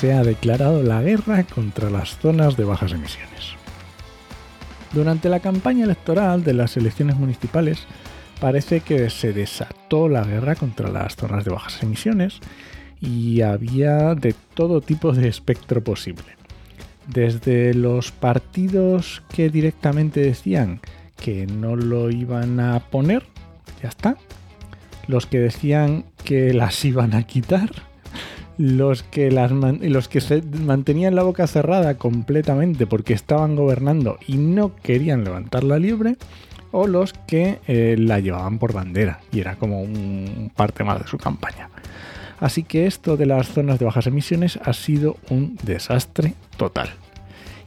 [0.00, 3.52] se ha declarado la guerra contra las zonas de bajas emisiones.
[4.94, 7.84] Durante la campaña electoral de las elecciones municipales
[8.40, 12.40] parece que se desató la guerra contra las zonas de bajas emisiones
[12.98, 16.34] y había de todo tipo de espectro posible.
[17.06, 20.80] Desde los partidos que directamente decían
[21.22, 23.26] que no lo iban a poner,
[23.82, 24.16] ya está.
[25.08, 27.89] Los que decían que las iban a quitar
[28.60, 34.36] los que, las los que se mantenían la boca cerrada completamente porque estaban gobernando y
[34.36, 36.18] no querían levantar la liebre,
[36.70, 41.08] o los que eh, la llevaban por bandera y era como un parte más de
[41.08, 41.70] su campaña.
[42.38, 46.90] Así que esto de las zonas de bajas emisiones ha sido un desastre total.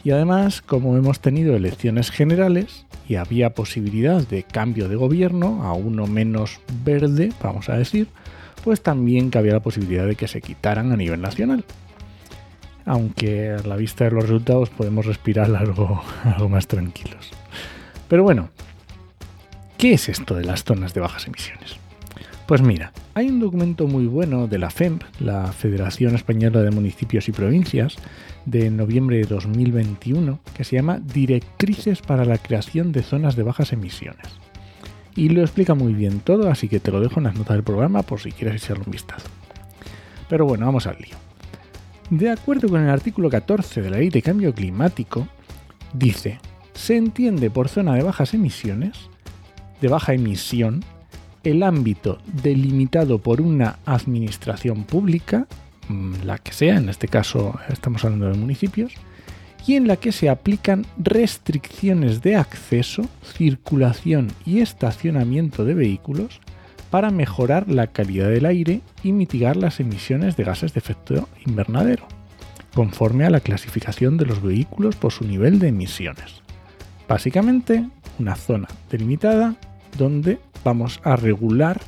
[0.03, 5.73] Y además, como hemos tenido elecciones generales y había posibilidad de cambio de gobierno a
[5.73, 8.09] uno menos verde, vamos a decir,
[8.64, 11.66] pues también cabía la posibilidad de que se quitaran a nivel nacional.
[12.86, 17.31] Aunque a la vista de los resultados podemos respirar algo, algo más tranquilos.
[18.08, 18.50] Pero bueno,
[19.78, 21.78] ¿qué es esto de las zonas de bajas emisiones?
[22.47, 27.30] Pues mira, hay un documento muy bueno de la FEMP, la Federación Española de Municipios
[27.30, 27.95] y Provincias,
[28.45, 33.71] de noviembre de 2021, que se llama Directrices para la creación de zonas de bajas
[33.71, 34.27] emisiones
[35.16, 37.64] y lo explica muy bien todo, así que te lo dejo en las notas del
[37.64, 39.30] programa por si quieres echarle un vistazo.
[40.30, 41.16] Pero bueno, vamos al lío.
[42.10, 45.28] De acuerdo con el artículo 14 de la Ley de Cambio Climático,
[45.94, 46.40] dice,
[46.74, 49.10] se entiende por zona de bajas emisiones,
[49.82, 50.84] de baja emisión,
[51.44, 55.48] el ámbito delimitado por una administración pública,
[55.90, 58.94] mm, la que sea, en este caso estamos hablando de municipios,
[59.66, 66.42] y en la que se aplican restricciones de acceso, circulación y estacionamiento de vehículos
[66.90, 72.08] para mejorar la calidad del aire y mitigar las emisiones de gases de efecto invernadero,
[72.76, 76.42] conforme a la clasificación de los vehículos por su nivel de emisiones.
[77.08, 77.88] Básicamente,
[78.20, 79.56] una zona delimitada
[79.98, 81.82] donde vamos a regular,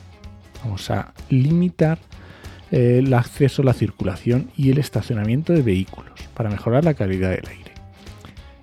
[0.64, 2.00] vamos a limitar
[2.72, 7.48] eh, el acceso, la circulación y el estacionamiento de vehículos para mejorar la calidad del
[7.48, 7.65] aire.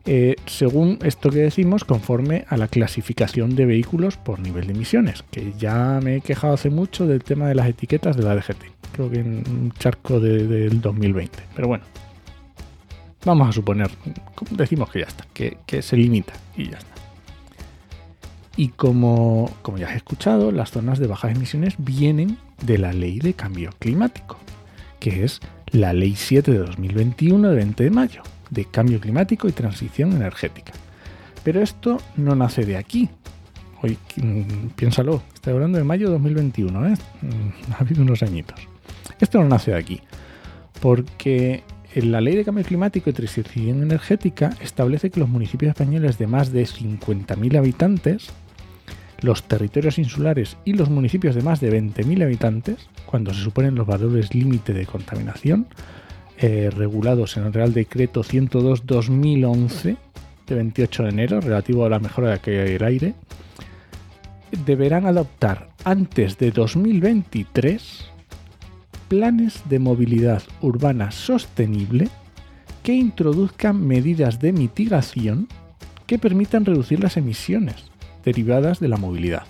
[0.04, 5.22] Eh, según esto que decimos, conforme a la clasificación de vehículos por nivel de emisiones,
[5.30, 8.64] que ya me he quejado hace mucho del tema de las etiquetas de la DGT,
[8.92, 11.84] creo que en un charco del 2020, pero bueno,
[13.24, 13.90] vamos a suponer,
[14.50, 16.92] decimos que ya está, que, se limita y ya está.
[18.56, 23.20] Y como, como ya has escuchado, las zonas de bajas emisiones vienen de la ley
[23.20, 24.36] de cambio climático,
[24.98, 25.40] que es
[25.70, 30.72] la ley 7 de 2021 de 20 de mayo de cambio climático y transición energética.
[31.42, 33.08] Pero esto no nace de aquí.
[33.82, 36.94] Hoy, mm, piénsalo, estoy hablando de mayo de 2021, ¿eh?
[37.22, 38.60] Mm, ha habido unos añitos.
[39.18, 40.00] Esto no nace de aquí,
[40.80, 41.64] porque
[41.94, 46.52] la Ley de Cambio Climático y Transición Energética establece que los municipios españoles de más
[46.52, 48.28] de 50.000 habitantes,
[49.22, 53.86] los territorios insulares y los municipios de más de 20.000 habitantes, cuando se suponen los
[53.86, 55.66] valores límite de contaminación,
[56.42, 59.96] eh, regulados en el Real Decreto 102-2011
[60.48, 63.14] de 28 de enero relativo a la mejora del aire,
[64.66, 68.06] deberán adoptar antes de 2023
[69.06, 72.08] planes de movilidad urbana sostenible
[72.82, 75.46] que introduzcan medidas de mitigación
[76.06, 77.92] que permitan reducir las emisiones
[78.24, 79.44] derivadas de la movilidad,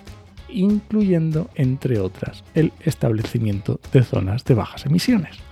[0.50, 5.51] incluyendo, entre otras, el establecimiento de zonas de bajas emisiones.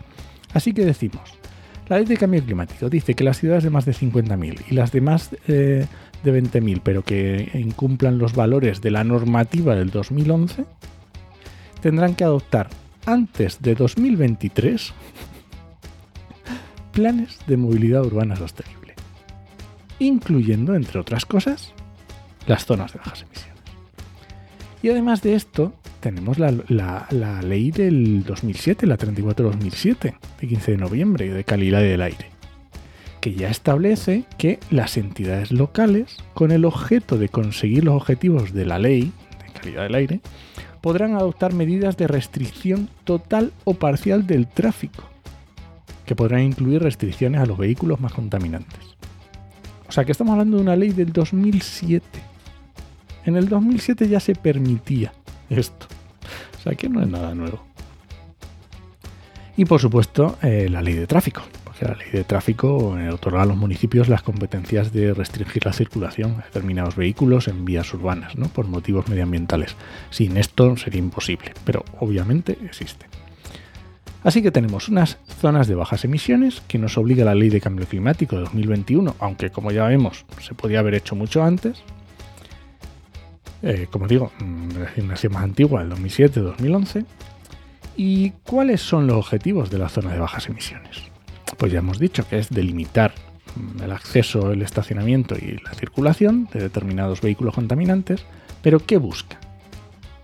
[0.54, 1.40] Así que decimos,
[1.88, 4.92] la ley de cambio climático dice que las ciudades de más de 50.000 y las
[4.92, 5.86] de más eh,
[6.22, 10.64] de 20.000, pero que incumplan los valores de la normativa del 2011,
[11.80, 12.68] tendrán que adoptar
[13.06, 14.92] antes de 2023
[16.92, 18.94] planes de movilidad urbana sostenible,
[19.98, 21.72] incluyendo, entre otras cosas,
[22.46, 23.50] las zonas de bajas emisiones.
[24.82, 31.32] Y además de esto, tenemos la, ley del 2007, la 34-2007, de 15 de noviembre,
[31.32, 32.30] de calidad del aire,
[33.20, 38.64] que ya establece que las entidades locales, con el objeto de conseguir los objetivos de
[38.64, 39.12] la ley
[39.44, 40.20] de calidad del aire,
[40.80, 45.04] podrán adoptar medidas de restricción total o parcial del tráfico,
[46.06, 48.80] que podrán incluir restricciones a los vehículos más contaminantes.
[49.86, 52.04] O sea que estamos hablando de una ley del 2007.
[53.26, 55.12] En el 2007 ya se permitía
[55.50, 55.86] esto.
[56.58, 57.64] O sea que no es nada nuevo.
[59.56, 61.42] Y por supuesto, eh, la ley de tráfico.
[61.64, 65.72] Porque la ley de tráfico eh, otorga a los municipios las competencias de restringir la
[65.72, 68.48] circulación de determinados vehículos en vías urbanas, ¿no?
[68.48, 69.76] por motivos medioambientales.
[70.10, 73.06] Sin esto sería imposible, pero obviamente existe.
[74.22, 77.86] Así que tenemos unas zonas de bajas emisiones que nos obliga la ley de cambio
[77.86, 81.82] climático de 2021, aunque como ya vemos se podía haber hecho mucho antes.
[83.62, 87.04] Eh, como digo, mm, una más antigua, el 2007-2011.
[87.96, 91.02] ¿Y cuáles son los objetivos de la zona de bajas emisiones?
[91.58, 93.12] Pues ya hemos dicho que es delimitar
[93.56, 98.24] mm, el acceso, el estacionamiento y la circulación de determinados vehículos contaminantes,
[98.62, 99.38] pero ¿qué busca?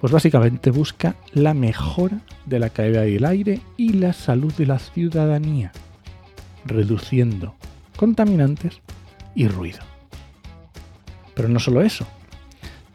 [0.00, 4.78] Pues básicamente busca la mejora de la calidad del aire y la salud de la
[4.78, 5.72] ciudadanía,
[6.64, 7.54] reduciendo
[7.96, 8.80] contaminantes
[9.34, 9.80] y ruido.
[11.34, 12.06] Pero no solo eso,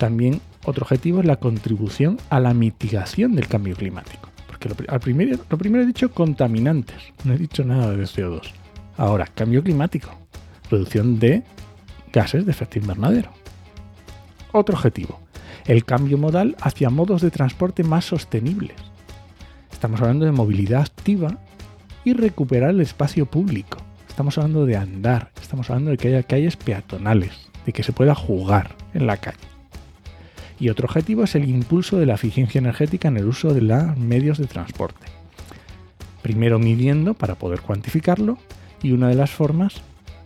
[0.01, 4.30] también otro objetivo es la contribución a la mitigación del cambio climático.
[4.48, 8.48] Porque lo, primero, lo primero he dicho contaminantes, no he dicho nada de CO2.
[8.98, 10.09] Ahora, cambio climático,
[10.71, 11.44] reducción de
[12.12, 13.30] gases de efecto invernadero.
[14.53, 15.19] Otro objetivo,
[15.68, 18.77] el cambio modal hacia modos de transporte más sostenibles.
[19.71, 21.38] Estamos hablando de movilidad activa
[22.03, 23.77] y recuperar el espacio público.
[24.09, 28.15] Estamos hablando de andar, estamos hablando de que haya calles peatonales, de que se pueda
[28.15, 29.50] jugar en la calle.
[30.62, 33.98] Y otro objetivo es el impulso de la eficiencia energética en el uso de los
[33.98, 35.08] medios de transporte.
[36.22, 38.38] Primero midiendo para poder cuantificarlo
[38.84, 39.81] y una de las formas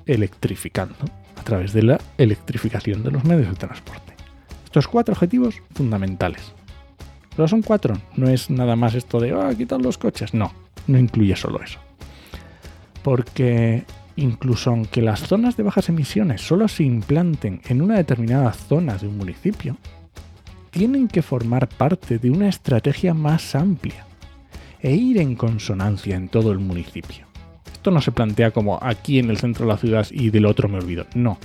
[0.06, 0.98] electrificando
[1.38, 4.14] a través de la electrificación de los medios de transporte.
[4.66, 6.52] Estos cuatro objetivos fundamentales.
[7.34, 10.52] Pero son cuatro, no es nada más esto de ah, quitar los coches, no,
[10.88, 11.80] no incluye solo eso.
[13.04, 13.86] Porque
[14.18, 19.08] incluso aunque las zonas de bajas emisiones solo se implanten en una determinada zona de
[19.08, 19.78] un municipio,
[20.76, 24.06] tienen que formar parte de una estrategia más amplia
[24.82, 27.26] e ir en consonancia en todo el municipio.
[27.72, 30.68] Esto no se plantea como aquí en el centro de la ciudad y del otro
[30.68, 31.40] me olvido, no,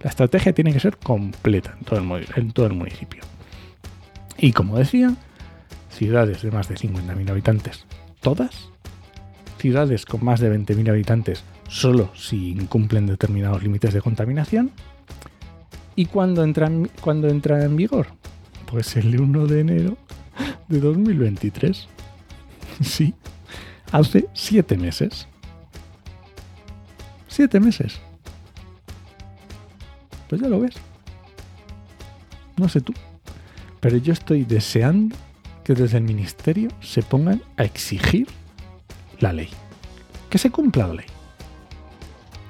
[0.00, 3.24] la estrategia tiene que ser completa en todo el, municipio.
[4.36, 5.12] Y como decía,
[5.90, 7.84] ciudades de más de 50.000 habitantes,
[8.20, 8.70] todas.
[9.58, 14.70] Ciudades con más de 20.000 habitantes, solo si incumplen determinados límites de contaminación.
[15.96, 16.70] ¿Y entra,
[17.00, 18.06] cuando entra en vigor?
[18.70, 19.96] Pues el 1 de enero
[20.68, 21.88] de 2023.
[22.82, 23.14] Sí,
[23.90, 25.26] hace siete meses.
[27.26, 27.98] Siete meses.
[30.28, 30.74] Pues ya lo ves.
[32.56, 32.92] No sé tú.
[33.80, 35.16] Pero yo estoy deseando
[35.64, 38.28] que desde el ministerio se pongan a exigir
[39.18, 39.48] la ley.
[40.28, 41.06] Que se cumpla la ley.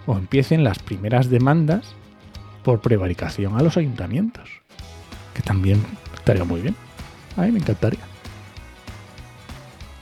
[0.06, 1.94] O empiecen las primeras demandas
[2.64, 4.48] por prevaricación a los ayuntamientos.
[5.34, 5.80] Que también
[6.28, 6.76] estaría muy bien.
[7.36, 8.00] A mí me encantaría.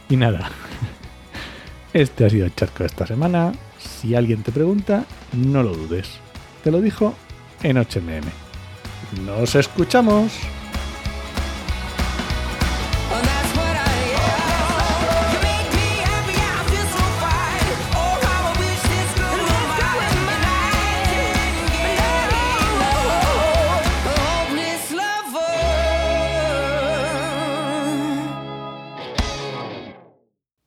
[0.08, 0.50] Y nada.
[1.93, 3.52] Este ha sido el charco de esta semana.
[3.78, 6.18] Si alguien te pregunta, no lo dudes.
[6.62, 7.14] Te lo dijo
[7.62, 9.25] en HMM.
[9.25, 10.33] Nos escuchamos.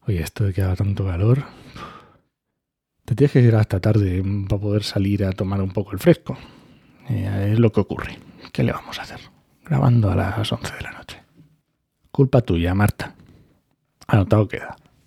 [0.09, 1.43] Oye, esto de que haga tanto calor.
[3.05, 6.35] Te tienes que ir hasta tarde para poder salir a tomar un poco el fresco.
[7.07, 8.17] Eh, es lo que ocurre.
[8.51, 9.19] ¿Qué le vamos a hacer?
[9.63, 11.21] Grabando a las 11 de la noche.
[12.09, 13.13] Culpa tuya, Marta.
[14.07, 14.75] Anotado queda.